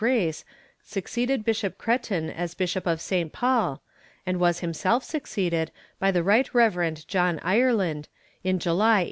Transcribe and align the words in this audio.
Grace 0.01 0.43
succeeded 0.83 1.45
Bishop 1.45 1.77
Cretin 1.77 2.27
as 2.31 2.55
bishop 2.55 2.87
of 2.87 2.99
St. 2.99 3.31
Paul, 3.31 3.83
and 4.25 4.39
was 4.39 4.61
himself 4.61 5.03
succeeded 5.03 5.69
by 5.99 6.09
the 6.09 6.23
Right 6.23 6.51
Reverend 6.55 7.07
John 7.07 7.39
Ireland, 7.43 8.07
in 8.43 8.57
July, 8.57 8.97
1884. 8.97 8.99